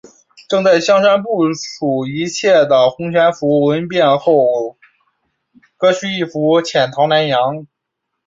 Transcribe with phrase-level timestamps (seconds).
[0.49, 4.75] 正在香山部署一切的洪全福闻变后
[5.77, 7.67] 割须易服潜逃南洋。